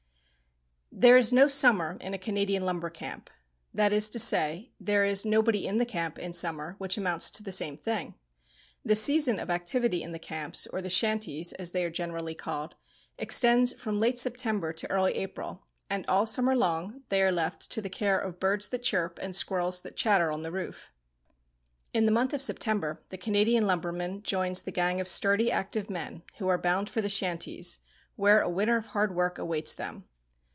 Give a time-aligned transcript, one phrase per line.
[0.91, 3.29] * There is no summer in a Canadian lumber camp;
[3.73, 7.41] that is to say, there is nobody in the camp in summer, which amounts to
[7.41, 8.15] the same thing.
[8.83, 12.75] The season of activity in the camps, or the "shanties" as they are generally called,
[13.17, 17.81] extends from late September to early April, and all summer long they are left to
[17.81, 20.91] the care of birds that chirp and squirrels that chatter on the roof.
[21.93, 26.23] In the month of September the Canadian lumberman joins the gang of sturdy, active men
[26.39, 27.79] who are bound for the "shanties,"
[28.17, 30.03] where a winter of hard work awaits them.